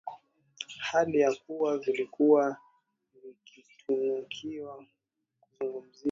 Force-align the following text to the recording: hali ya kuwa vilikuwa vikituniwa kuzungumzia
hali 0.79 1.19
ya 1.19 1.33
kuwa 1.33 1.77
vilikuwa 1.77 2.57
vikituniwa 3.23 4.85
kuzungumzia 5.39 5.99